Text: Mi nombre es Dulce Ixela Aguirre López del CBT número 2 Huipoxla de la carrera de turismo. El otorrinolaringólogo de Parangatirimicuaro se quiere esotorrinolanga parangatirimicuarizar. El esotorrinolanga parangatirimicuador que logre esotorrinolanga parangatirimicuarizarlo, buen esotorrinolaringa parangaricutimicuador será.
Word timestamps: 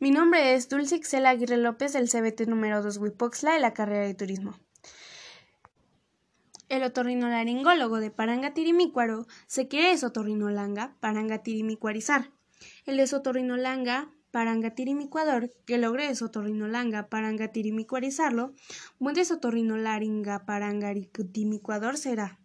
Mi 0.00 0.12
nombre 0.12 0.54
es 0.54 0.68
Dulce 0.68 0.94
Ixela 0.94 1.30
Aguirre 1.30 1.56
López 1.56 1.92
del 1.92 2.08
CBT 2.08 2.46
número 2.46 2.84
2 2.84 2.98
Huipoxla 2.98 3.54
de 3.54 3.58
la 3.58 3.74
carrera 3.74 4.06
de 4.06 4.14
turismo. 4.14 4.54
El 6.68 6.84
otorrinolaringólogo 6.84 7.98
de 7.98 8.12
Parangatirimicuaro 8.12 9.26
se 9.48 9.66
quiere 9.66 9.90
esotorrinolanga 9.90 10.94
parangatirimicuarizar. 11.00 12.30
El 12.86 13.00
esotorrinolanga 13.00 14.12
parangatirimicuador 14.30 15.50
que 15.66 15.78
logre 15.78 16.08
esotorrinolanga 16.10 17.08
parangatirimicuarizarlo, 17.08 18.54
buen 19.00 19.18
esotorrinolaringa 19.18 20.46
parangaricutimicuador 20.46 21.96
será. 21.96 22.38